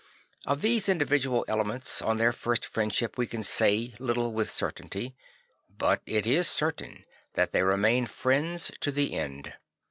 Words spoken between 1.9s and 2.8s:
on their first